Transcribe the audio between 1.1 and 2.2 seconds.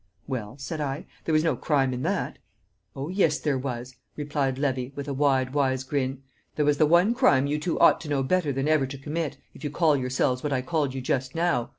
"there was no crime in